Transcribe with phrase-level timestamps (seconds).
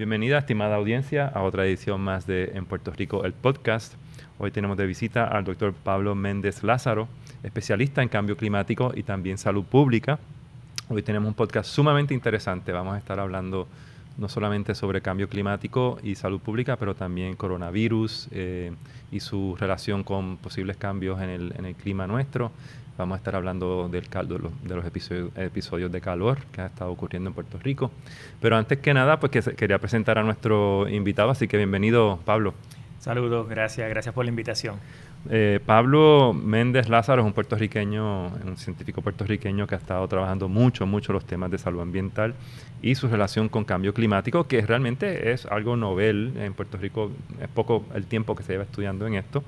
[0.00, 3.92] Bienvenida, estimada audiencia, a otra edición más de En Puerto Rico, el podcast.
[4.38, 7.06] Hoy tenemos de visita al doctor Pablo Méndez Lázaro,
[7.42, 10.18] especialista en cambio climático y también salud pública.
[10.88, 12.72] Hoy tenemos un podcast sumamente interesante.
[12.72, 13.68] Vamos a estar hablando
[14.18, 18.72] no solamente sobre cambio climático y salud pública, pero también coronavirus eh,
[19.10, 22.52] y su relación con posibles cambios en el, en el, clima nuestro.
[22.98, 26.90] Vamos a estar hablando del caldo, de los episodios, episodios, de calor que ha estado
[26.90, 27.90] ocurriendo en Puerto Rico.
[28.40, 32.52] Pero antes que nada, pues que quería presentar a nuestro invitado, así que bienvenido, Pablo.
[32.98, 34.76] Saludos, gracias, gracias por la invitación.
[35.28, 40.86] Eh, Pablo Méndez Lázaro es un puertorriqueño, un científico puertorriqueño que ha estado trabajando mucho,
[40.86, 42.34] mucho los temas de salud ambiental
[42.80, 46.32] y su relación con cambio climático, que realmente es algo novel.
[46.38, 49.44] En Puerto Rico es poco el tiempo que se lleva estudiando en esto.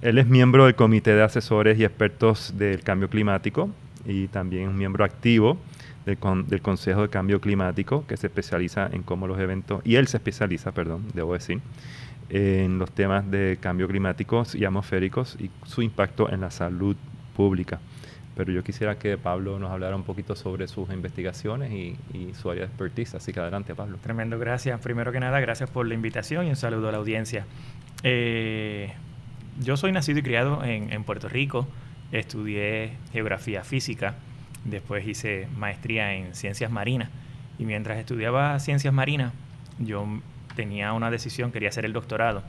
[0.00, 3.70] Él es miembro del Comité de Asesores y Expertos del Cambio Climático
[4.06, 5.58] y también un miembro activo
[6.06, 10.06] del, del, Consejo de Cambio Climático, que se especializa en cómo los eventos, y él
[10.06, 11.60] se especializa, perdón, debo decir,
[12.28, 16.96] en los temas de cambio climáticos y atmosféricos y su impacto en la salud
[17.36, 17.80] pública.
[18.36, 21.96] Pero yo quisiera que Pablo nos hablara un poquito sobre sus investigaciones y,
[22.34, 23.14] su área de expertise.
[23.14, 23.96] Así que adelante, Pablo.
[24.02, 24.78] Tremendo, gracias.
[24.80, 27.46] Primero que nada, gracias por la invitación y un saludo a la audiencia.
[28.02, 28.92] Eh,
[29.60, 31.66] yo soy nacido y criado en, en Puerto Rico.
[32.12, 34.16] Estudié geografía física.
[34.66, 37.08] Después hice maestría en ciencias marinas.
[37.58, 39.32] Y mientras estudiaba ciencias marinas,
[39.78, 40.06] yo
[40.56, 42.42] tenía una decisión, quería hacer el doctorado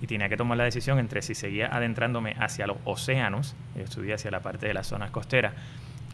[0.00, 4.30] y tenía que tomar la decisión entre si seguía adentrándome hacia los océanos, estudié hacia
[4.30, 5.54] la parte de las zonas costeras,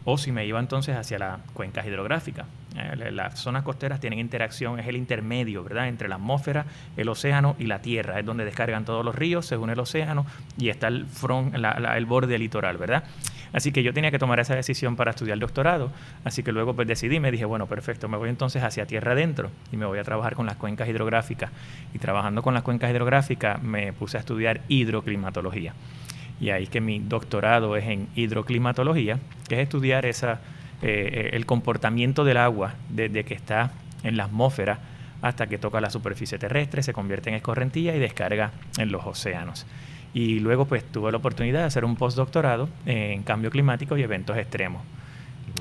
[0.05, 2.47] o si me iba entonces hacia las cuencas hidrográficas.
[2.75, 6.65] Eh, las zonas costeras tienen interacción, es el intermedio, ¿verdad?, entre la atmósfera,
[6.97, 10.25] el océano y la tierra, es donde descargan todos los ríos según el océano
[10.57, 13.03] y está el, front, el borde litoral, ¿verdad?
[13.53, 15.91] Así que yo tenía que tomar esa decisión para estudiar doctorado.
[16.23, 19.51] Así que luego pues decidí, me dije, bueno, perfecto, me voy entonces hacia tierra adentro
[19.71, 21.51] y me voy a trabajar con las cuencas hidrográficas.
[21.93, 25.73] Y trabajando con las cuencas hidrográficas me puse a estudiar hidroclimatología.
[26.39, 30.39] Y ahí que mi doctorado es en hidroclimatología, que es estudiar esa,
[30.81, 33.71] eh, el comportamiento del agua desde que está
[34.03, 34.79] en la atmósfera
[35.21, 39.67] hasta que toca la superficie terrestre, se convierte en escorrentilla y descarga en los océanos.
[40.13, 44.37] Y luego pues tuve la oportunidad de hacer un postdoctorado en cambio climático y eventos
[44.37, 44.83] extremos.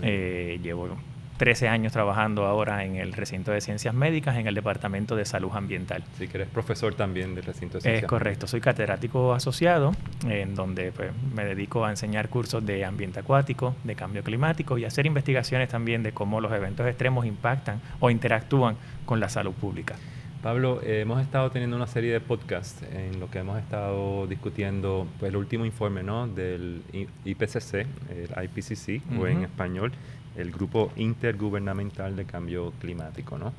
[0.02, 0.96] Eh, llevo
[1.40, 5.50] 13 años trabajando ahora en el recinto de ciencias médicas, en el departamento de salud
[5.54, 6.04] ambiental.
[6.18, 8.02] Sí, que eres profesor también del recinto de ciencias.
[8.02, 9.92] Es correcto, soy catedrático asociado,
[10.28, 14.84] en donde pues, me dedico a enseñar cursos de ambiente acuático, de cambio climático y
[14.84, 19.96] hacer investigaciones también de cómo los eventos extremos impactan o interactúan con la salud pública.
[20.42, 25.06] Pablo, eh, hemos estado teniendo una serie de podcasts en lo que hemos estado discutiendo
[25.18, 26.26] pues, el último informe ¿no?
[26.28, 26.82] del
[27.24, 27.74] IPCC,
[28.08, 29.92] el IPCC, o en español,
[30.36, 33.36] el Grupo Intergubernamental de Cambio Climático.
[33.36, 33.52] ¿no?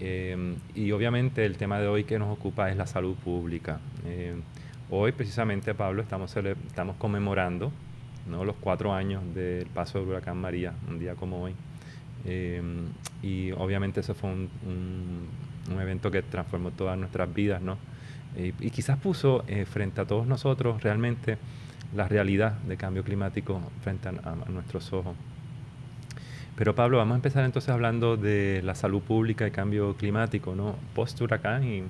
[0.00, 3.78] Eh, y obviamente el tema de hoy que nos ocupa es la salud pública.
[4.06, 4.34] Eh,
[4.88, 7.70] hoy precisamente, Pablo, estamos, estamos conmemorando
[8.26, 8.46] ¿no?
[8.46, 11.54] los cuatro años del paso del huracán María, un día como hoy.
[13.22, 15.28] y obviamente eso fue un un
[15.70, 17.78] evento que transformó todas nuestras vidas, ¿no?
[18.36, 21.36] y quizás puso eh, frente a todos nosotros realmente
[21.94, 25.14] la realidad de cambio climático frente a, nuestros ojos.
[26.56, 30.76] Pero Pablo, vamos a empezar entonces hablando de la salud pública y cambio climático, ¿no?
[30.94, 31.82] Post huracán y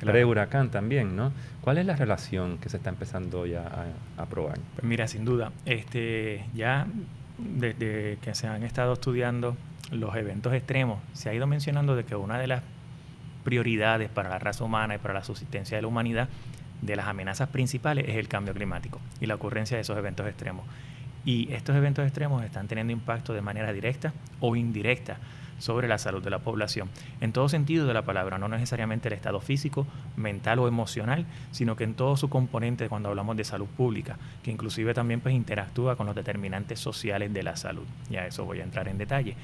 [0.00, 1.32] pre-huracán también, ¿no?
[1.60, 4.58] ¿Cuál es la relación que se está empezando ya a, a probar?
[4.74, 6.86] Pues mira, sin duda, este, ya
[7.38, 9.56] desde que se han estado estudiando
[9.90, 12.62] los eventos extremos, se ha ido mencionando de que una de las
[13.46, 16.28] prioridades para la raza humana y para la subsistencia de la humanidad,
[16.82, 20.66] de las amenazas principales es el cambio climático y la ocurrencia de esos eventos extremos.
[21.24, 25.18] Y estos eventos extremos están teniendo impacto de manera directa o indirecta
[25.58, 26.90] sobre la salud de la población,
[27.20, 29.86] en todo sentido de la palabra, no necesariamente el estado físico,
[30.16, 34.50] mental o emocional, sino que en todo su componente cuando hablamos de salud pública, que
[34.50, 37.86] inclusive también pues interactúa con los determinantes sociales de la salud.
[38.10, 39.36] Y a eso voy a entrar en detalle.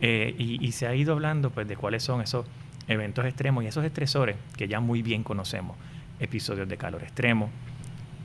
[0.00, 2.46] Eh, y, y, se ha ido hablando pues de cuáles son esos
[2.88, 5.76] eventos extremos y esos estresores que ya muy bien conocemos,
[6.20, 7.50] episodios de calor extremo,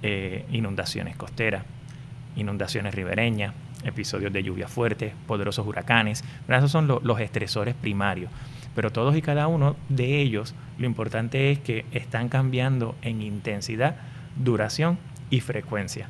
[0.01, 1.63] eh, inundaciones costeras,
[2.35, 3.53] inundaciones ribereñas,
[3.83, 8.31] episodios de lluvia fuerte, poderosos huracanes, esos son los estresores primarios.
[8.75, 13.95] Pero todos y cada uno de ellos, lo importante es que están cambiando en intensidad,
[14.35, 14.97] duración
[15.29, 16.07] y frecuencia.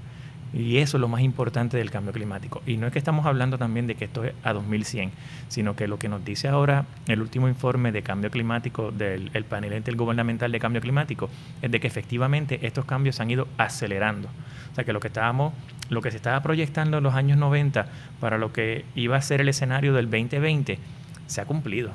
[0.54, 2.62] Y eso es lo más importante del cambio climático.
[2.66, 5.12] Y no es que estamos hablando también de que esto es a 2100,
[5.48, 9.74] sino que lo que nos dice ahora el último informe de cambio climático del panel
[9.74, 11.30] intergubernamental de cambio climático
[11.62, 14.28] es de que efectivamente estos cambios se han ido acelerando.
[14.72, 15.54] O sea que lo que estábamos,
[15.90, 17.88] lo que se estaba proyectando en los años 90
[18.19, 20.80] para lo que iba a ser el escenario del 2020
[21.28, 21.92] se ha cumplido.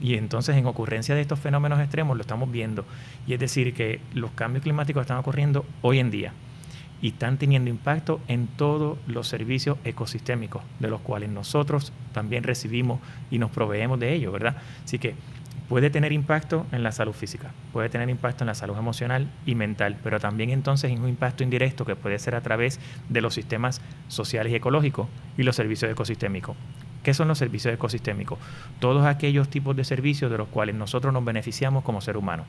[0.00, 2.84] Y entonces en ocurrencia de estos fenómenos extremos lo estamos viendo.
[3.26, 6.32] Y es decir, que los cambios climáticos están ocurriendo hoy en día
[7.02, 13.00] y están teniendo impacto en todos los servicios ecosistémicos, de los cuales nosotros también recibimos
[13.30, 14.56] y nos proveemos de ellos, ¿verdad?
[14.84, 15.14] Así que
[15.68, 19.54] puede tener impacto en la salud física, puede tener impacto en la salud emocional y
[19.54, 23.34] mental, pero también entonces en un impacto indirecto que puede ser a través de los
[23.34, 26.56] sistemas sociales y ecológicos y los servicios ecosistémicos.
[27.06, 28.36] ¿Qué son los servicios ecosistémicos?
[28.80, 32.42] Todos aquellos tipos de servicios de los cuales nosotros nos beneficiamos como ser humano.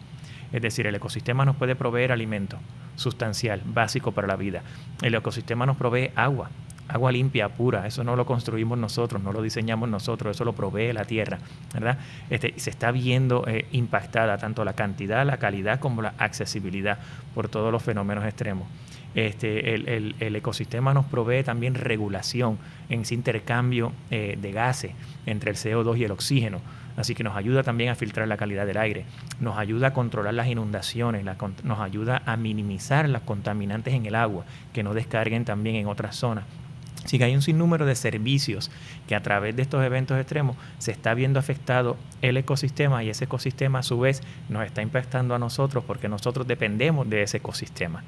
[0.51, 2.57] Es decir, el ecosistema nos puede proveer alimento
[2.95, 4.63] sustancial, básico para la vida.
[5.04, 6.50] El ecosistema nos provee agua,
[6.88, 7.86] agua limpia, pura.
[7.86, 11.38] Eso no lo construimos nosotros, no lo diseñamos nosotros, eso lo provee la tierra,
[11.75, 12.00] ¿verdad?
[12.31, 16.98] Este, se está viendo eh, impactada tanto la cantidad, la calidad como la accesibilidad
[17.36, 18.68] por todos los fenómenos extremos.
[19.18, 24.92] Este, el, ecosistema nos provee también regulación en ese intercambio eh, de gases
[25.25, 26.62] entre el CO2 y el oxígeno.
[26.96, 29.06] Así que nos ayuda también a filtrar la calidad del aire,
[29.40, 31.25] nos ayuda a controlar las inundaciones,
[31.64, 36.16] nos ayuda a minimizar las contaminantes en el agua, que no descarguen también en otras
[36.16, 36.44] zonas.
[37.04, 38.70] Así que hay un sinnúmero de servicios
[39.08, 43.25] que a través de estos eventos extremos se está viendo afectado el ecosistema y ese
[43.25, 48.04] ecosistema a su vez nos está impactando a nosotros porque nosotros dependemos de ese ecosistema.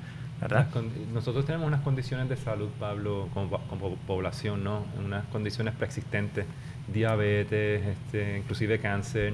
[1.13, 4.85] Nosotros tenemos unas condiciones de salud, Pablo, como, población, ¿no?
[4.97, 6.45] Unas condiciones preexistentes
[6.87, 9.33] diabetes, este, inclusive cáncer,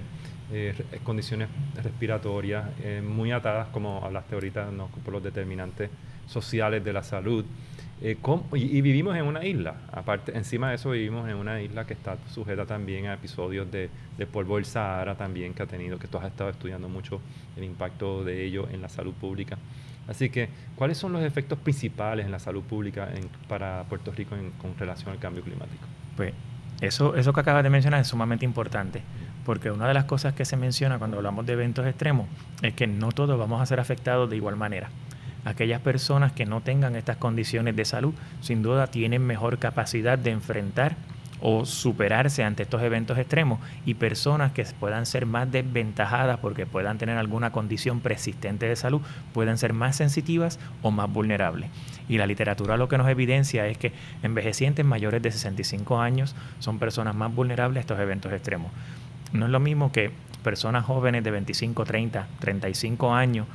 [0.51, 1.49] eh, condiciones
[1.81, 4.87] respiratorias, eh, muy atadas, como hablaste ahorita, ¿no?
[5.03, 5.89] por los determinantes
[6.27, 7.45] sociales de la salud.
[8.01, 8.17] Eh,
[8.53, 12.17] y, vivimos en una isla, aparte, encima de eso vivimos en una isla que está
[12.29, 16.17] sujeta también a episodios de, de, polvo del Sahara también que ha tenido, que tú
[16.17, 17.21] has estado estudiando mucho
[17.55, 19.57] el impacto de ello en la salud pública.
[20.07, 23.09] Así que, ¿cuáles son los efectos principales en la salud pública
[23.47, 25.85] para Puerto Rico con relación al cambio climático?
[26.15, 26.33] Pues
[26.81, 29.01] eso, eso que acabas de mencionar es sumamente importante,
[29.45, 32.27] porque una de las cosas que se menciona cuando hablamos de eventos extremos
[32.61, 34.89] es que no todos vamos a ser afectados de igual manera.
[35.45, 40.31] Aquellas personas que no tengan estas condiciones de salud, sin duda tienen mejor capacidad de
[40.31, 40.97] enfrentar
[41.41, 46.97] o superarse ante estos eventos extremos y personas que puedan ser más desventajadas porque puedan
[46.97, 49.01] tener alguna condición persistente de salud
[49.33, 51.69] pueden ser más sensitivas o más vulnerables.
[52.07, 53.91] Y la literatura lo que nos evidencia es que
[54.23, 58.71] envejecientes mayores de 65 años son personas más vulnerables a estos eventos extremos.
[59.31, 60.11] No es lo mismo que
[60.43, 63.47] personas jóvenes de 25, 30, 35 años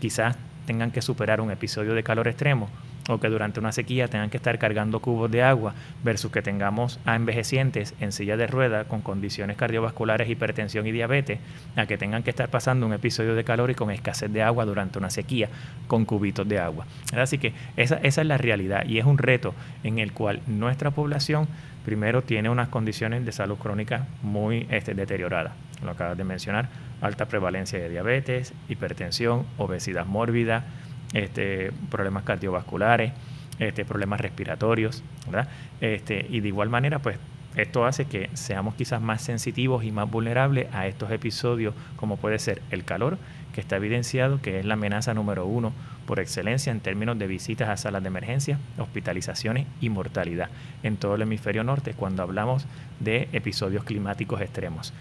[0.00, 0.36] quizás
[0.66, 2.68] tengan que superar un episodio de calor extremo
[3.08, 6.98] o que durante una sequía tengan que estar cargando cubos de agua versus que tengamos
[7.04, 11.38] a envejecientes en silla de rueda con condiciones cardiovasculares, hipertensión y diabetes,
[11.76, 14.64] a que tengan que estar pasando un episodio de calor y con escasez de agua
[14.64, 15.48] durante una sequía
[15.86, 16.86] con cubitos de agua.
[17.14, 20.90] Así que esa, esa es la realidad y es un reto en el cual nuestra
[20.90, 21.48] población
[21.84, 25.52] primero tiene unas condiciones de salud crónica muy este, deterioradas.
[25.84, 26.68] Lo acabas de mencionar,
[27.04, 30.64] alta prevalencia de diabetes, hipertensión, obesidad mórbida,
[31.12, 33.12] este, problemas cardiovasculares,
[33.58, 35.48] este, problemas respiratorios, ¿verdad?
[35.82, 37.18] Este, y de igual manera, pues
[37.56, 42.38] esto hace que seamos quizás más sensitivos y más vulnerables a estos episodios, como puede
[42.38, 43.18] ser el calor,
[43.52, 45.72] que está evidenciado que es la amenaza número uno
[46.06, 50.48] por excelencia en términos de visitas a salas de emergencia, hospitalizaciones y mortalidad
[50.82, 52.66] en todo el hemisferio norte cuando hablamos
[52.98, 54.92] de episodios climáticos extremos.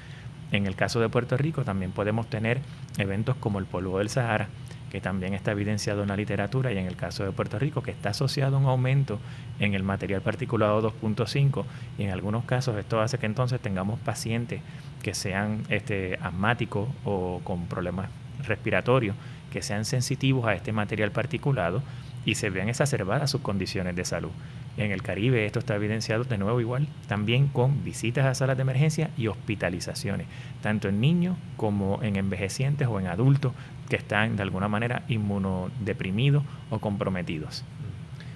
[0.53, 2.61] En el caso de Puerto Rico también podemos tener
[2.99, 4.49] eventos como el polvo del Sahara,
[4.91, 7.89] que también está evidenciado en la literatura y en el caso de Puerto Rico, que
[7.89, 9.19] está asociado a un aumento
[9.59, 11.65] en el material particulado 2.5
[11.97, 14.61] y en algunos casos esto hace que entonces tengamos pacientes
[15.01, 18.11] que sean este, asmáticos o con problemas
[18.45, 19.15] respiratorios,
[19.51, 21.81] que sean sensitivos a este material particulado
[22.25, 24.31] y se vean exacerbadas sus condiciones de salud.
[24.75, 28.63] En el Caribe esto está evidenciado de nuevo igual, también con visitas a salas de
[28.63, 30.27] emergencia y hospitalizaciones,
[30.61, 33.53] tanto en niños como en envejecientes o en adultos
[33.89, 37.63] que están de alguna manera inmunodeprimidos o comprometidos.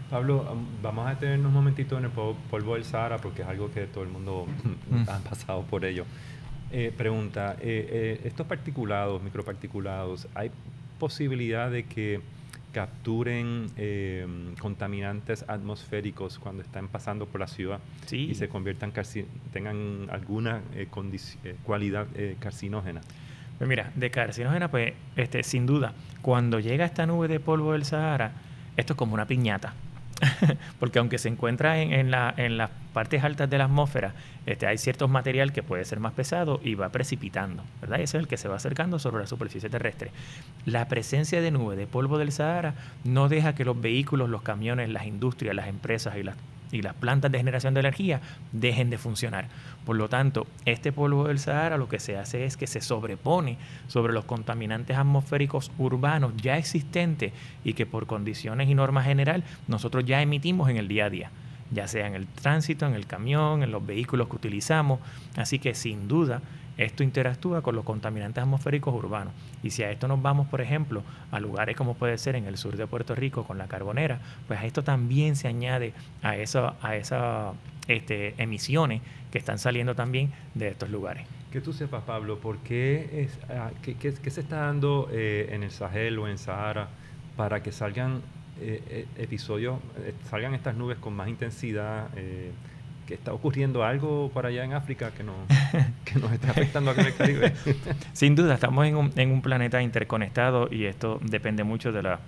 [0.10, 0.46] Pablo,
[0.82, 4.04] vamos a detenernos un momentito en el polvo del Sahara porque es algo que todo
[4.04, 4.46] el mundo
[4.90, 5.02] mm.
[5.10, 6.06] ha pasado por ello.
[6.72, 10.52] Eh, pregunta, eh, eh, estos particulados, microparticulados, ¿hay
[11.00, 12.22] posibilidad de que
[12.78, 13.72] capturen
[14.60, 17.80] contaminantes atmosféricos cuando están pasando por la ciudad
[18.12, 18.94] y se conviertan,
[19.52, 20.62] tengan alguna
[21.64, 22.06] cualidad
[22.40, 23.02] carcinógena?
[23.58, 27.84] Pues mira, de carcinógena, pues este, sin duda, cuando llega esta nube de polvo del
[27.84, 28.34] Sahara,
[28.76, 29.74] esto es como una piñata.
[30.80, 34.16] Porque aunque se encuentra en, en, la, en, las partes altas de la atmósfera,
[34.48, 38.00] este, hay ciertos material que puede ser más pesado y va precipitando, ¿verdad?
[38.00, 40.10] Ese es el que se va acercando sobre la superficie terrestre.
[40.66, 42.74] La presencia de nube de polvo del Sahara
[43.04, 46.38] no deja que los vehículos, los camiones, las industrias, las empresas y las
[46.72, 48.20] y las plantas de generación de energía
[48.52, 49.48] dejen de funcionar.
[49.86, 53.58] Por lo tanto, este polvo del Sahara lo que se hace es que se sobrepone
[53.88, 57.32] sobre los contaminantes atmosféricos urbanos ya existentes
[57.64, 61.32] y que por condiciones y normas general nosotros ya emitimos en el día a día
[61.72, 65.00] ya sea en el tránsito, en el camión, en los vehículos que utilizamos.
[65.36, 66.42] Así que sin duda
[66.78, 69.34] esto interactúa con los contaminantes atmosféricos urbanos.
[69.64, 72.58] Y si a esto nos vamos, por ejemplo, a lugares como puede ser en el
[72.58, 76.76] sur de Puerto Rico con la carbonera, pues a esto también se añade a, eso,
[76.82, 77.56] a esas
[77.88, 81.26] este, emisiones que están saliendo también de estos lugares.
[81.52, 85.72] Que tú sepas, Pablo, ¿por qué, es, ah, qué, se está dando eh, en el
[85.72, 86.90] Sahel o en Sahara
[87.36, 88.22] para que salgan
[88.62, 89.80] eh, eh, episodios,
[90.30, 92.10] salgan estas nubes con más intensidad?
[93.08, 95.34] que está ocurriendo algo por allá en África que, no,
[96.06, 97.54] que nos está afectando aquí en el Caribe.
[98.14, 102.20] Sin duda, estamos en un, en un planeta interconectado y esto depende mucho de la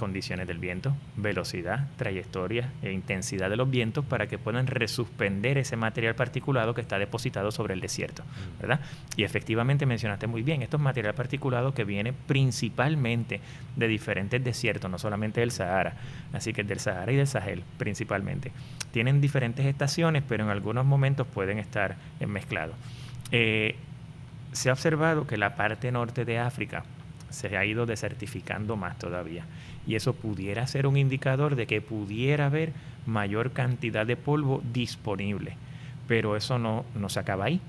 [0.00, 5.76] condiciones del viento, velocidad, trayectoria e intensidad de los vientos para que puedan resuspender ese
[5.76, 8.60] material particulado que está depositado sobre el desierto, mm.
[8.62, 8.80] ¿verdad?
[9.16, 13.42] Y efectivamente mencionaste muy bien, estos material particulado que viene principalmente
[13.76, 15.92] de diferentes desiertos, no solamente del Sahara,
[16.32, 18.52] así que del Sahara y del Sahel principalmente.
[18.92, 22.74] Tienen diferentes estaciones, pero en algunos momentos pueden estar mezclados.
[23.32, 23.76] Eh,
[24.52, 26.84] se ha observado que la parte norte de África
[27.28, 29.44] se ha ido desertificando más todavía
[29.86, 32.72] y eso pudiera ser un indicador de que pudiera haber
[33.06, 35.56] mayor cantidad de polvo disponible.
[36.06, 37.60] Pero eso no, no se acaba ahí,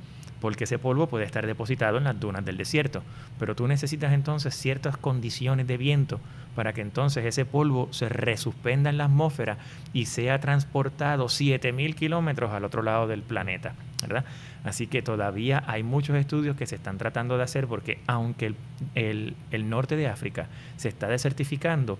[0.42, 3.04] porque ese polvo puede estar depositado en las dunas del desierto.
[3.40, 6.20] Pero tú necesitas entonces ciertas condiciones de viento
[6.56, 9.58] para que entonces ese polvo se resuspenda en la atmósfera
[9.94, 13.74] y sea transportado 7.000 kilómetros al otro lado del planeta.
[14.02, 14.26] ¿verdad?
[14.64, 18.54] Así que todavía hay muchos estudios que se están tratando de hacer porque aunque
[18.96, 22.00] el, el, norte de África se está desertificando,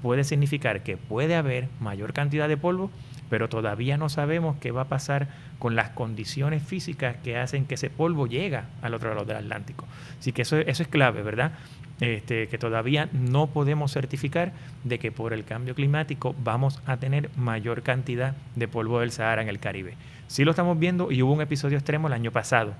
[0.00, 2.90] puede significar que puede haber mayor cantidad de polvo,
[3.30, 7.76] pero todavía no sabemos qué va a pasar con las condiciones físicas que hacen que
[7.76, 9.86] ese polvo llegue al otro lado del Atlántico.
[10.18, 11.52] Así que eso, eso es clave, ¿verdad?
[12.00, 14.52] Este, que todavía no podemos certificar
[14.84, 19.42] de que por el cambio climático vamos a tener mayor cantidad de polvo del Sahara
[19.42, 19.94] en el Caribe.
[20.26, 22.72] Sí lo estamos viendo y hubo un episodio extremo el año pasado,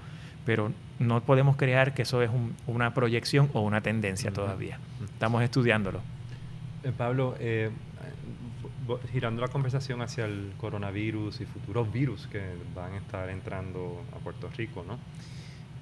[0.47, 2.31] pero no podemos crear que eso es
[2.67, 4.79] una proyección o una tendencia todavía.
[5.05, 6.01] Estamos estudiándolo.
[6.83, 7.71] Eh, Pablo, eh,
[9.13, 12.41] girando la conversación hacia el coronavirus y futuros virus que
[12.75, 14.99] van a estar entrando a Puerto Rico, ¿no?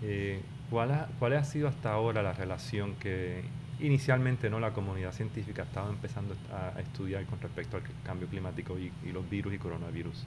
[0.02, 0.40] Eh,
[0.70, 3.42] ¿cuál, ha, ¿Cuál ha sido hasta ahora la relación que
[3.80, 8.92] inicialmente no la comunidad científica estaba empezando a, estudiar con respecto al cambio climático y,
[9.06, 10.24] y los virus y coronavirus?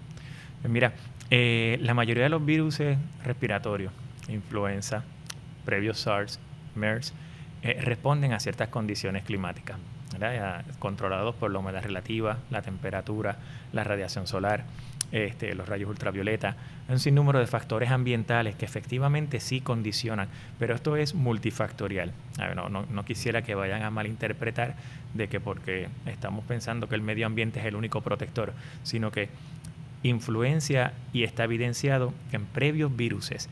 [0.61, 0.93] Pues mira,
[1.29, 2.79] eh, la mayoría de los virus
[3.23, 3.91] respiratorios,
[4.29, 5.03] influenza,
[5.65, 6.39] previos SARS,
[6.75, 7.13] MERS,
[7.63, 9.77] eh, responden a ciertas condiciones climáticas,
[10.79, 13.37] controlados por la humedad relativa, la temperatura,
[13.71, 14.65] la radiación solar,
[15.11, 16.55] este, los rayos ultravioleta,
[16.87, 22.13] un sinnúmero de factores ambientales que efectivamente sí condicionan, pero esto es multifactorial.
[22.55, 24.75] no, no, quisiera que vayan a malinterpretar
[25.13, 28.53] de que porque estamos pensando que el medio ambiente es el único protector,
[28.83, 29.29] sino que
[30.03, 33.49] influencia y está evidenciado en previos viruses,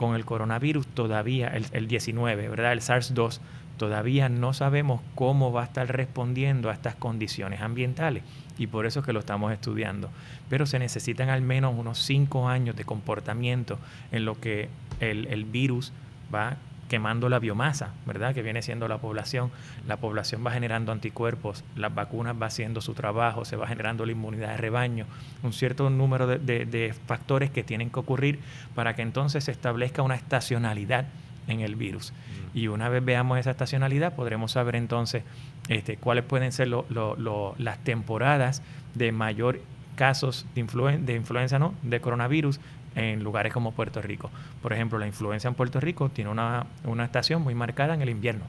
[0.00, 2.72] con el coronavirus todavía, el, 19, ¿verdad?
[2.72, 3.38] El SARS-2,
[3.76, 8.22] todavía no sabemos cómo va a estar respondiendo a estas condiciones ambientales
[8.56, 10.08] y por eso es que lo estamos estudiando.
[10.48, 13.78] Pero se necesitan al menos unos 5 años de comportamiento
[14.10, 15.92] en lo que el, el virus
[16.34, 16.56] va
[16.90, 18.34] quemando la biomasa, ¿verdad?
[18.34, 19.52] Que viene siendo la población.
[19.86, 24.12] La población va generando anticuerpos, las vacunas va haciendo su trabajo, se va generando la
[24.12, 25.06] inmunidad de rebaño,
[25.44, 28.40] un cierto número de, factores que tienen que ocurrir
[28.74, 31.06] para que entonces se establezca una estacionalidad
[31.46, 32.12] en el virus.
[32.12, 32.58] Mm.
[32.58, 35.22] Y una vez veamos esa estacionalidad, podremos saber entonces
[35.68, 38.62] este, cuáles pueden ser las temporadas
[38.96, 39.60] de mayor
[39.94, 41.74] casos de, de influenza, ¿no?
[41.82, 42.58] de coronavirus
[42.94, 44.30] en lugares como Puerto Rico.
[44.62, 46.66] Por ejemplo, la influencia en Puerto Rico tiene una,
[47.04, 48.44] estación muy marcada en el invierno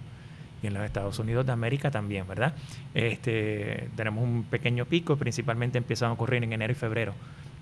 [0.64, 2.54] y en los Estados Unidos de América también, ¿verdad?
[2.94, 7.14] Este, tenemos un pequeño pico, principalmente empiezan a ocurrir en enero y febrero,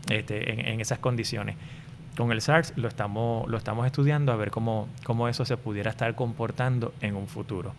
[0.10, 1.56] este, en, esas condiciones.
[2.18, 5.92] Con el SARS lo estamos, lo estamos estudiando a ver cómo, cómo eso se pudiera
[5.92, 7.74] estar comportando en un futuro.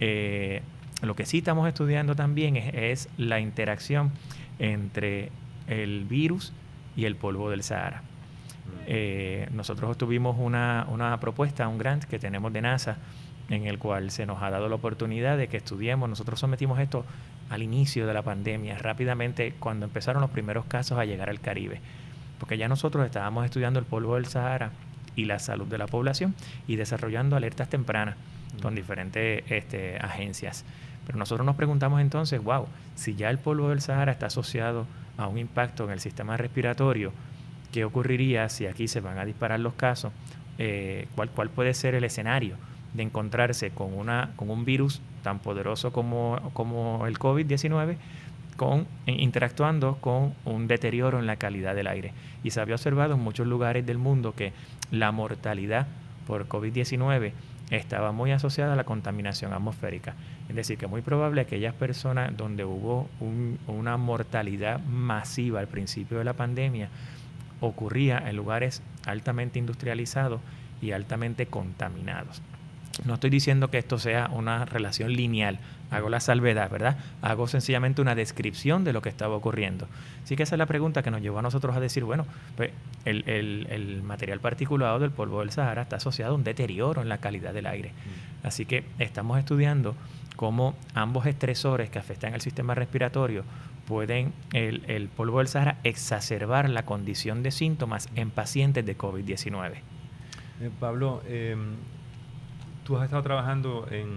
[0.00, 0.62] Eh,
[1.02, 4.10] lo que sí estamos estudiando también es la interacción
[4.58, 5.30] entre
[5.68, 6.52] el virus
[6.96, 8.02] y el polvo del Sahara.
[8.86, 12.96] Eh, nosotros tuvimos una, una, propuesta, un grant que tenemos de NASA,
[13.48, 16.08] en el cual se nos ha dado la oportunidad de que estudiemos.
[16.08, 17.04] Nosotros sometimos esto
[17.50, 21.80] al inicio de la pandemia, rápidamente cuando empezaron los primeros casos a llegar al Caribe,
[22.38, 24.70] porque ya nosotros estábamos estudiando el polvo del Sahara
[25.16, 26.34] y la salud de la población
[26.68, 28.16] y desarrollando alertas tempranas
[28.62, 30.64] con diferentes este, agencias.
[31.06, 35.26] Pero nosotros nos preguntamos entonces, wow, si ya el polvo del Sahara está asociado a
[35.26, 37.12] un impacto en el sistema respiratorio,
[37.72, 40.12] ¿qué ocurriría si aquí se van a disparar los casos?
[40.58, 42.56] Eh, ¿cuál, ¿Cuál puede ser el escenario
[42.94, 47.96] de encontrarse con, una, con un virus tan poderoso como, como el COVID-19?
[48.56, 52.12] Con, interactuando con un deterioro en la calidad del aire.
[52.44, 54.52] Y se había observado en muchos lugares del mundo que
[54.90, 55.86] la mortalidad
[56.26, 57.32] por COVID-19
[57.70, 60.14] estaba muy asociada a la contaminación atmosférica.
[60.48, 63.08] Es decir, que muy probable aquellas personas donde hubo
[63.66, 66.90] una mortalidad masiva al principio de la pandemia
[67.60, 70.40] ocurría en lugares altamente industrializados
[70.80, 72.42] y altamente contaminados.
[73.04, 75.58] No estoy diciendo que esto sea una relación lineal,
[75.90, 76.98] hago la salvedad, ¿verdad?
[77.22, 79.86] Hago sencillamente una descripción de lo que estaba ocurriendo.
[80.22, 82.26] Así que esa es la pregunta que nos llevó a nosotros a decir, bueno,
[82.56, 82.72] pues
[83.04, 87.18] el, el material particulado del polvo del Sahara está asociado a un deterioro en la
[87.18, 87.90] calidad del aire.
[87.90, 88.46] Mm.
[88.46, 89.94] Así que estamos estudiando
[90.36, 93.44] cómo ambos estresores que afectan el sistema respiratorio
[93.90, 99.72] pueden, el, el polvo del Sahara, exacerbar la condición de síntomas en pacientes de COVID-19.
[100.60, 101.74] Eh, Pablo, em,
[102.84, 104.10] tú has estado trabajando en,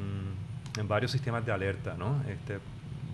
[0.77, 2.21] en, varios sistemas de alerta, ¿no?
[2.29, 2.59] Este,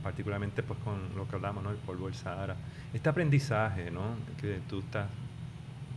[0.04, 1.72] particularmente pues con lo que hablamos, ¿no?
[1.72, 2.58] El polvo del Sahara.
[2.94, 4.16] Este aprendizaje, ¿no?
[4.42, 5.08] Que tú estás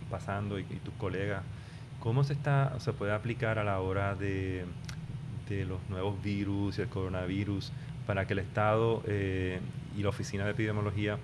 [0.08, 1.42] pasando y, tus colegas,
[1.98, 4.64] ¿cómo se, está, se puede aplicar a la hora de,
[5.48, 7.72] de los nuevos virus y el coronavirus
[8.06, 9.58] para que el Estado eh,
[9.96, 11.18] y la Oficina de Epidemiología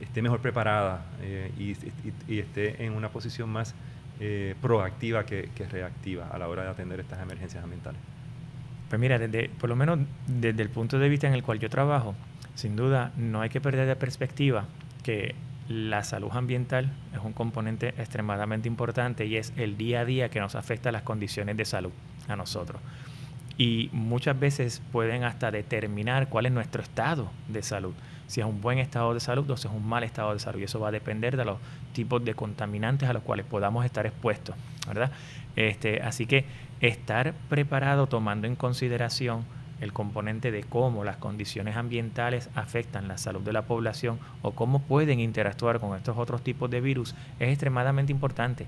[0.00, 3.74] esté mejor preparada eh, y, esté en una posición más
[4.20, 8.00] eh, proactiva que, reactiva a la hora de atender estas emergencias ambientales?
[8.88, 11.68] Pues mira, desde, por lo menos desde el punto de vista en el cual yo
[11.68, 12.14] trabajo,
[12.54, 14.66] sin duda no hay que perder de perspectiva
[15.02, 15.34] que
[15.68, 20.38] la salud ambiental es un componente extremadamente importante y es el día a día que
[20.38, 21.90] nos afecta las condiciones de salud
[22.28, 22.80] a nosotros
[23.58, 27.94] y muchas veces pueden hasta determinar cuál es nuestro estado de salud,
[28.26, 30.60] si es un buen estado de salud o si es un mal estado de salud.
[30.60, 31.58] Y eso va a depender de los
[31.92, 34.54] tipos de contaminantes a los cuales podamos estar expuestos,
[34.86, 35.10] ¿verdad?
[35.54, 36.44] Este, así que
[36.80, 39.44] estar preparado tomando en consideración
[39.80, 44.80] el componente de cómo las condiciones ambientales afectan la salud de la población o cómo
[44.82, 48.66] pueden interactuar con estos otros tipos de virus es extremadamente importante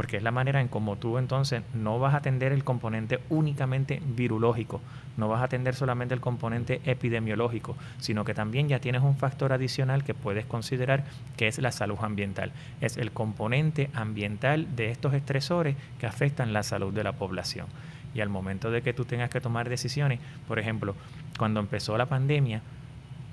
[0.00, 4.00] porque es la manera en cómo tú entonces no vas a atender el componente únicamente
[4.02, 4.80] virológico,
[5.18, 9.52] no vas a atender solamente el componente epidemiológico, sino que también ya tienes un factor
[9.52, 11.04] adicional que puedes considerar
[11.36, 12.50] que es la salud ambiental.
[12.80, 17.66] Es el componente ambiental de estos estresores que afectan la salud de la población.
[18.14, 20.94] Y al momento de que tú tengas que tomar decisiones, por ejemplo,
[21.36, 22.62] cuando empezó la pandemia,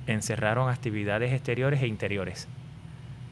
[0.06, 2.50] encerraron actividades exteriores e interiores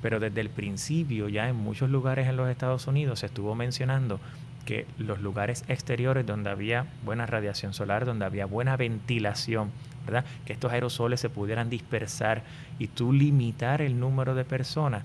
[0.06, 4.20] pero desde el principio ya en muchos lugares en los Estados Unidos se estuvo mencionando
[4.64, 9.72] que los lugares exteriores donde había buena radiación solar, donde había buena ventilación,
[10.06, 10.24] ¿verdad?
[10.46, 12.44] Que estos aerosoles se pudieran dispersar
[12.78, 15.04] y tú limitar el número de personas,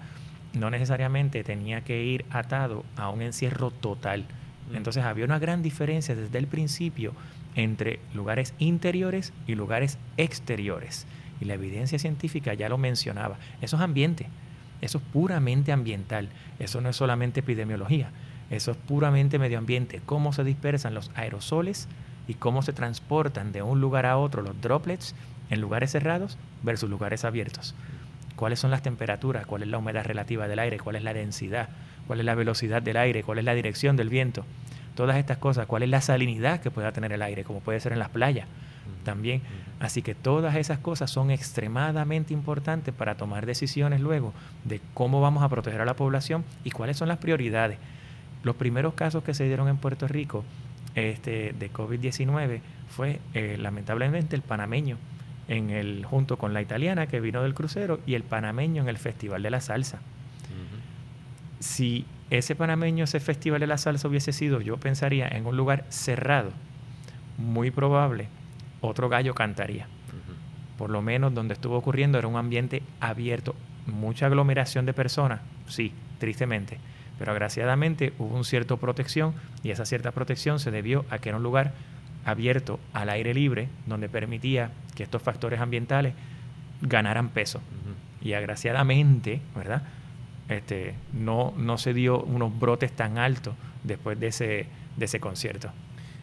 [0.53, 4.27] no necesariamente tenía que ir atado a un encierro total.
[4.71, 4.77] Mm.
[4.77, 7.15] Entonces había una gran diferencia desde el principio
[7.55, 11.07] entre lugares interiores y lugares exteriores.
[11.41, 13.39] Y la evidencia científica ya lo mencionaba.
[13.63, 14.27] Esos ambientes
[14.81, 18.11] eso es puramente ambiental, eso no es solamente epidemiología,
[18.51, 21.89] eso es puramente medio ambiente, cómo se dispersan los aerosoles
[22.27, 25.15] y cómo se transportan de un lugar a otro los droplets
[25.51, 27.75] en lugares cerrados versus lugares abiertos.
[28.37, 29.47] ¿Cuáles son las temperaturas?
[29.47, 30.79] ¿Cuál es la humedad relativa del aire?
[30.79, 31.69] ¿Cuál es la densidad?
[32.07, 33.23] ¿Cuál es la velocidad del aire?
[33.23, 34.47] ¿Cuál es la dirección del viento?
[34.95, 35.67] Todas estas cosas.
[35.67, 37.45] ¿Cuál es la salinidad que pueda tener el aire?
[37.45, 38.47] Como puede ser en las playas
[39.05, 39.43] también.
[39.81, 45.43] Así que todas esas cosas son extremadamente importantes para tomar decisiones luego de cómo vamos
[45.43, 47.79] a proteger a la población y cuáles son las prioridades.
[48.43, 50.45] Los primeros casos que se dieron en Puerto Rico
[50.95, 54.99] este, de COVID-19 fue eh, lamentablemente el panameño
[55.49, 58.99] en el, junto con la italiana que vino del crucero y el panameño en el
[58.99, 60.01] Festival de la Salsa.
[61.59, 65.85] Si ese panameño, ese Festival de la Salsa hubiese sido, yo pensaría, en un lugar
[65.89, 66.53] cerrado,
[67.37, 68.29] muy probable
[68.81, 69.87] otro gallo cantaría.
[70.79, 73.55] Por lo menos donde estuvo ocurriendo era un ambiente abierto,
[73.87, 76.79] mucha aglomeración de personas, sí, tristemente,
[77.19, 81.37] pero agraciadamente hubo un cierto protección y esa cierta protección se debió a que era
[81.37, 81.75] un lugar
[82.25, 86.15] abierto al aire libre donde permitía que estos factores ambientales
[86.81, 87.61] ganaran peso.
[88.23, 89.83] Y agraciadamente, ¿verdad?
[90.49, 94.67] Este, no, no se dio unos brotes tan altos después de ese,
[94.97, 95.71] de ese concierto.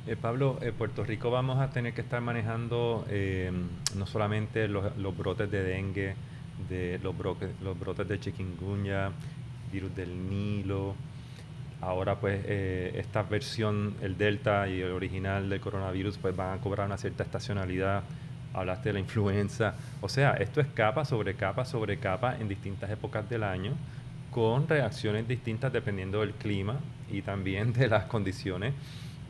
[0.07, 3.51] Eh, Pablo, en Puerto Rico vamos a tener que estar manejando eh,
[3.97, 6.15] no solamente los, brotes de dengue,
[6.69, 9.11] de los, brotes, los brotes de chikungunya,
[9.69, 10.95] virus del Nilo.
[11.81, 16.61] Ahora pues eh, esta versión, el Delta y el original del coronavirus, pues van a
[16.61, 18.03] cobrar una cierta estacionalidad
[18.53, 19.75] hablaste de la influenza.
[19.99, 23.73] O sea, esto es capa sobre capa sobre capa en distintas épocas del año,
[24.31, 26.79] con reacciones distintas dependiendo del clima
[27.11, 28.73] y también de las condiciones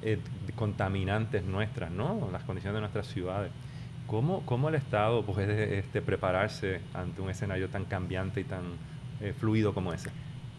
[0.01, 0.19] eh,
[0.55, 2.29] contaminantes nuestras, ¿no?
[2.31, 3.51] Las condiciones de nuestras ciudades.
[4.05, 8.63] ¿Cómo, cómo el Estado puede este, prepararse ante un escenario tan cambiante y tan
[9.21, 10.09] eh, fluido como ese?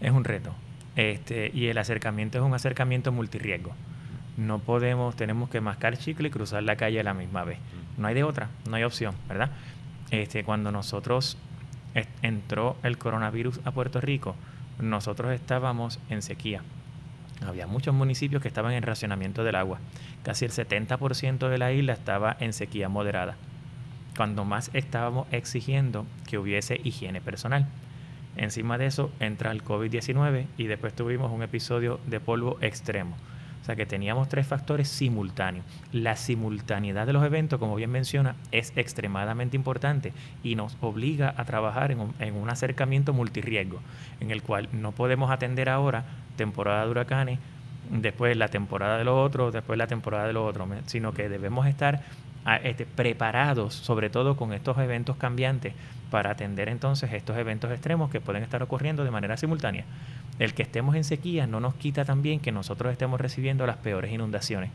[0.01, 0.53] Es un reto.
[0.97, 3.73] Este, y el acercamiento es un acercamiento multirriesgo.
[4.37, 7.59] No podemos, tenemos que mascar chicle y cruzar la calle a la misma vez.
[7.97, 9.51] No hay de otra, no hay opción, ¿verdad?
[10.11, 11.37] Este, cuando nosotros
[12.23, 14.37] entró el coronavirus a Puerto Rico,
[14.79, 16.63] nosotros estábamos en sequía.
[17.47, 19.79] Había muchos municipios que estaban en racionamiento del agua.
[20.23, 23.37] Casi el 70% de la isla estaba en sequía moderada.
[24.17, 27.67] Cuando más estábamos exigiendo que hubiese higiene personal.
[28.37, 33.17] Encima de eso entra el COVID-19 y después tuvimos un episodio de polvo extremo.
[33.61, 35.65] O sea que teníamos tres factores simultáneos.
[35.93, 41.45] La simultaneidad de los eventos, como bien menciona, es extremadamente importante y nos obliga a
[41.45, 43.81] trabajar en un, en un acercamiento multirriesgo,
[44.21, 46.05] en el cual no podemos atender ahora
[46.39, 47.39] temporada de huracanes,
[47.91, 51.67] después la temporada de los otros, después la temporada de los otros, sino que debemos
[51.67, 52.01] estar
[52.47, 55.75] ah, este, preparados, sobre todo con estos eventos cambiantes,
[56.11, 59.85] para atender entonces estos eventos extremos que pueden estar ocurriendo de manera simultánea.
[60.39, 64.11] El que estemos en sequía no nos quita también que nosotros estemos recibiendo las peores
[64.13, 64.71] inundaciones.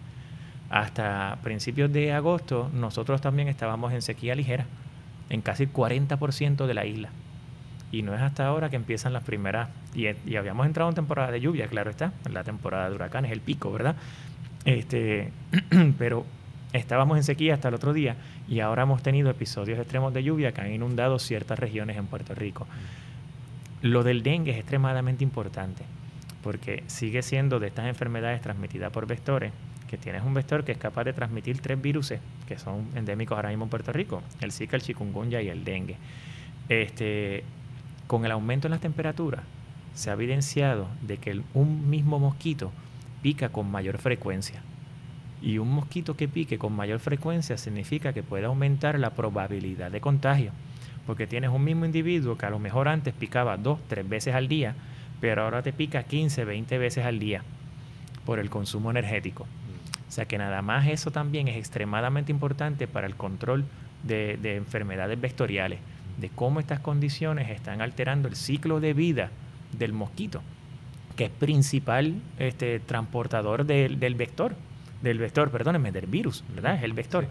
[0.69, 4.65] Hasta principios de agosto nosotros también estábamos en sequía ligera,
[5.29, 7.09] en casi el 40% de la isla.
[7.93, 11.39] Y no es hasta ahora que empiezan las primeras, y, habíamos entrado en temporada de
[11.39, 13.95] lluvia, claro está, la temporada de huracanes, el pico, ¿verdad?
[14.65, 15.31] Este,
[15.99, 16.25] pero
[16.73, 18.15] estábamos en sequía hasta el otro día
[18.49, 22.33] y ahora hemos tenido episodios extremos de lluvia que han inundado ciertas regiones en Puerto
[22.33, 22.65] Rico.
[23.83, 25.83] Lo del dengue es extremadamente importante
[26.41, 29.53] porque sigue siendo de estas enfermedades transmitidas por vectores,
[29.87, 32.15] que tienes un vector que es capaz de transmitir tres virus
[32.47, 35.95] que son endémicos ahora mismo en Puerto Rico, el Zika, el chikungunya y el dengue.
[36.67, 37.43] Este,
[38.13, 39.41] con el aumento en las temperaturas,
[39.95, 42.71] se ha evidenciado de que un mismo mosquito
[43.23, 44.61] pica con mayor frecuencia.
[45.41, 49.99] Y un mosquito que pique con mayor frecuencia significa que puede aumentar la probabilidad de
[49.99, 50.51] contagio.
[51.07, 54.47] Porque tienes un mismo individuo que a lo mejor antes picaba dos, tres veces al
[54.47, 54.75] día,
[55.19, 57.41] pero ahora te pica 15, 20 veces al día
[58.27, 59.47] por el consumo energético.
[60.07, 63.65] O sea que nada más eso también es extremadamente importante para el control
[64.03, 65.79] de, de enfermedades vectoriales
[66.23, 69.29] de cómo estas condiciones están alterando el ciclo de vida
[69.77, 70.41] del mosquito,
[71.17, 74.55] que es principal este, transportador del, vector,
[75.01, 76.75] del vector, perdónenme, del virus, ¿verdad?
[76.75, 77.27] Es el vector.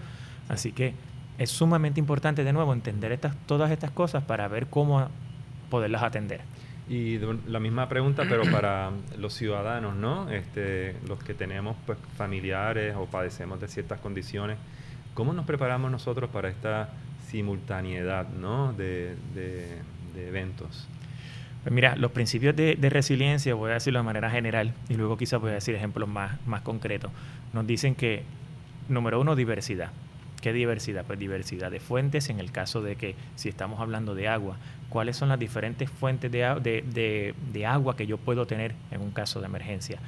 [0.50, 0.92] Así que
[1.38, 5.08] es sumamente importante de nuevo entender estas, todas estas cosas para ver cómo
[5.70, 6.42] poderlas atender.
[6.86, 10.28] Y la misma pregunta, pero para los ciudadanos, ¿no?
[10.28, 14.58] Este, los que tenemos pues, familiares o padecemos de ciertas condiciones,
[15.14, 16.90] ¿cómo nos preparamos nosotros para esta
[17.32, 18.72] simultaneidad ¿no?
[18.74, 19.16] de,
[20.16, 20.86] eventos?
[21.62, 25.40] Pues mira, los principios de, resiliencia, voy a decirlo de manera general y luego quizás
[25.40, 27.10] voy a decir ejemplos más, más concretos.
[27.52, 28.22] Nos dicen que,
[28.88, 29.90] número uno, diversidad.
[30.40, 31.04] ¿Qué diversidad?
[31.06, 34.56] Pues diversidad de fuentes en el caso de que si estamos hablando de agua,
[34.88, 39.40] ¿cuáles son las diferentes fuentes de, de agua que yo puedo tener en un caso
[39.40, 40.00] de emergencia?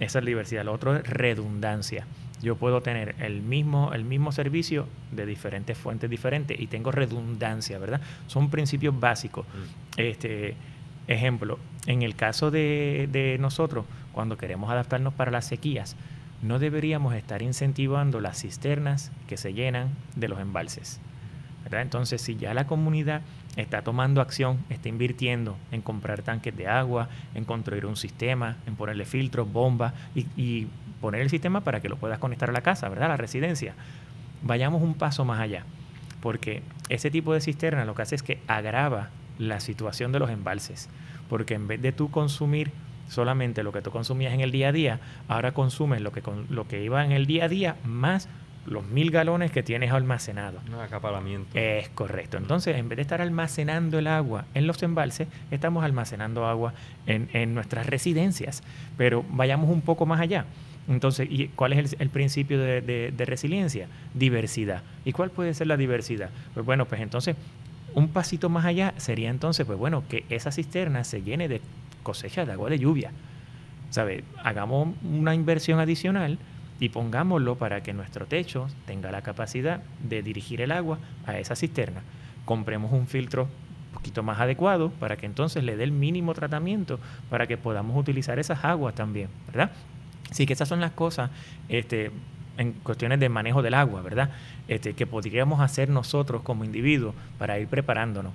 [0.00, 0.64] Esa es la diversidad.
[0.64, 2.04] Lo otro es redundancia
[2.42, 7.78] yo puedo tener el mismo, el mismo servicio de diferentes fuentes diferentes y tengo redundancia,
[7.78, 8.00] ¿verdad?
[8.26, 9.46] Son principios básicos.
[9.46, 10.00] Mm.
[10.00, 10.54] Este,
[11.08, 15.96] ejemplo, en el caso de, de nosotros, cuando queremos adaptarnos para las sequías,
[16.42, 21.00] no deberíamos estar incentivando las cisternas que se llenan de los embalses.
[21.64, 21.82] ¿verdad?
[21.82, 23.22] Entonces, si ya la comunidad
[23.56, 28.76] está tomando acción, está invirtiendo en comprar tanques de agua, en construir un sistema, en
[28.76, 30.68] ponerle filtros, bombas y, y
[31.00, 33.06] poner el sistema para que lo puedas conectar a la casa, ¿verdad?
[33.06, 33.74] A la residencia.
[34.42, 35.64] Vayamos un paso más allá,
[36.20, 40.30] porque ese tipo de cisterna lo que hace es que agrava la situación de los
[40.30, 40.88] embalses,
[41.28, 42.70] porque en vez de tú consumir
[43.08, 46.66] solamente lo que tú consumías en el día a día, ahora consumes lo que, lo
[46.68, 48.28] que iba en el día a día más
[48.66, 50.60] los mil galones que tienes almacenado.
[50.68, 51.56] Un acapalamiento.
[51.56, 52.36] Es correcto.
[52.36, 56.74] Entonces, en vez de estar almacenando el agua en los embalses, estamos almacenando agua
[57.06, 58.62] en, nuestras residencias.
[58.96, 60.46] Pero vayamos un poco más allá.
[60.88, 63.88] Entonces, ¿y cuál es el, principio de, resiliencia?
[64.14, 64.82] Diversidad.
[65.04, 66.30] ¿Y cuál puede ser la diversidad?
[66.54, 67.36] Pues bueno, pues entonces,
[67.94, 71.60] un pasito más allá sería entonces, pues bueno, que esa cisterna se llene de
[72.02, 73.10] cosecha de agua de lluvia.
[73.90, 74.24] ¿Sabe?
[74.42, 76.38] Hagamos una inversión adicional
[76.78, 81.56] y pongámoslo para que nuestro techo tenga la capacidad de dirigir el agua a esa
[81.56, 82.02] cisterna.
[82.44, 83.48] Compremos un filtro
[83.92, 88.38] poquito más adecuado para que entonces le dé el mínimo tratamiento para que podamos utilizar
[88.38, 89.70] esas aguas también, ¿verdad?
[90.30, 91.30] Así que esas son las cosas
[91.68, 92.10] este,
[92.58, 94.30] en cuestiones de manejo del agua, ¿verdad?
[94.68, 98.32] Este, que podríamos hacer nosotros como individuos para ir preparándonos.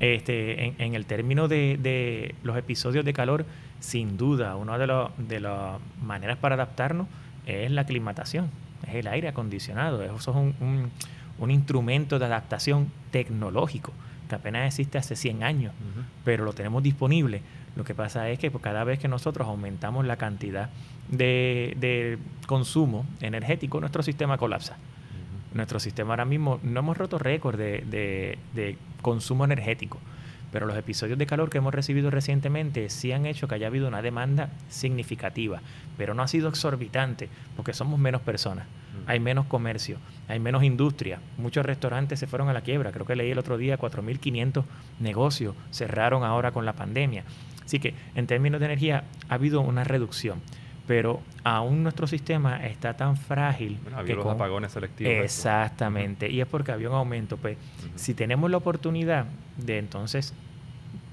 [0.00, 3.46] Este, en, el término de, los episodios de calor,
[3.78, 7.06] sin duda, una de, de las maneras para adaptarnos
[7.46, 8.50] es la aclimatación,
[8.86, 10.02] es el aire acondicionado.
[10.02, 10.90] Eso es un,
[11.38, 13.92] un, instrumento de adaptación tecnológico
[14.28, 15.72] que apenas existe hace 100 años,
[16.24, 17.42] pero lo tenemos disponible.
[17.76, 20.70] Lo que pasa es que pues, cada vez que nosotros aumentamos la cantidad
[21.08, 24.76] de, consumo energético, nuestro sistema colapsa.
[25.54, 29.98] Nuestro sistema ahora mismo no hemos roto récord de, de, consumo energético,
[30.50, 33.88] pero los episodios de calor que hemos recibido recientemente sí han hecho que haya habido
[33.88, 35.60] una demanda significativa,
[35.98, 38.66] pero no ha sido exorbitante porque somos menos personas,
[39.06, 43.16] hay menos comercio, hay menos industria, muchos restaurantes se fueron a la quiebra, creo que
[43.16, 44.64] leí el otro día 4.500
[45.00, 47.24] negocios cerraron ahora con la pandemia.
[47.64, 50.40] Así que en términos de energía ha habido una reducción
[50.86, 53.78] pero aún nuestro sistema está tan frágil.
[54.04, 55.12] que los apagones selectivos.
[55.12, 57.36] Exactamente, y es porque había un aumento.
[57.36, 57.56] Pues,
[57.94, 60.34] si tenemos la oportunidad de entonces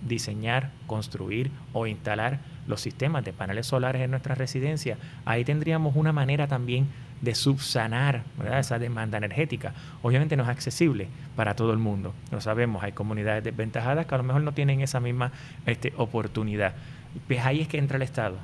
[0.02, 6.14] diseñar, construir o instalar los sistemas de paneles solares en nuestra residencia, ahí tendríamos una
[6.14, 6.88] manera también
[7.22, 8.24] de subsanar
[8.58, 9.74] esa demanda energética.
[10.02, 14.20] Obviamente no es accesible para todo el mundo, lo sabemos, hay comunidades desventajadas que a
[14.20, 15.32] lo mejor no tienen esa misma
[15.66, 16.76] este, oportunidad.
[17.28, 18.38] Pues ahí es que entra el Estado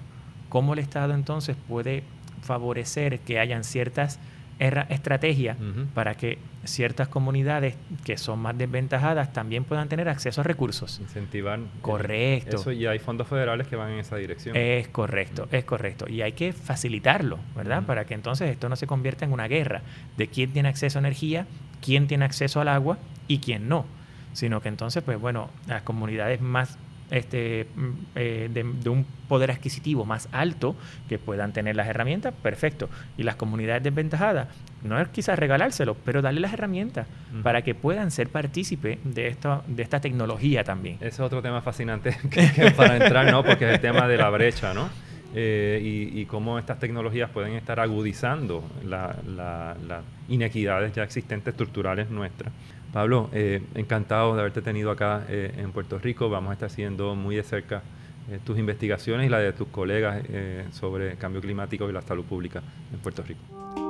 [0.55, 2.03] cómo el Estado entonces puede
[2.41, 4.21] favorecer que hayan ciertas
[4.57, 5.57] estrategias
[5.93, 11.01] para que ciertas comunidades que son más desventajadas también puedan tener acceso a recursos.
[11.01, 11.59] Incentivar.
[11.81, 12.55] Correcto.
[12.55, 14.55] Eso y hay fondos federales que van en esa dirección.
[14.55, 16.07] Es correcto, es correcto.
[16.07, 17.83] Y hay que facilitarlo, ¿verdad?
[17.83, 19.81] Para que entonces esto no se convierta en una guerra
[20.15, 21.47] de quién tiene acceso a energía,
[21.81, 23.85] quién tiene acceso al agua y quién no.
[24.31, 26.77] Sino que entonces, pues bueno, las comunidades más
[27.11, 30.75] este, mm, eh, de, un poder adquisitivo más alto
[31.09, 32.89] que puedan tener las herramientas, perfecto.
[33.17, 34.47] Y las comunidades desventajadas,
[34.83, 37.07] no es quizás regalárselo, pero darle las herramientas
[37.43, 40.97] para que puedan ser partícipes de, esto, de esta tecnología también.
[40.97, 43.43] Ese es otro tema fascinante que, para entrar, ¿no?
[43.43, 44.89] Porque es el tema de la brecha, ¿no?
[45.37, 49.17] Eh, y, y, cómo estas tecnologías pueden estar agudizando las
[50.29, 52.53] inequidades ya existentes estructurales nuestras.
[52.95, 56.29] Pablo, eh, encantado de haberte tenido acá eh, en Puerto Rico.
[56.29, 57.83] Vamos a estar siguiendo muy de cerca
[58.31, 60.23] eh, tus investigaciones y la de tus colegas
[60.71, 63.84] sobre cambio climático y la salud pública en Puerto Rico.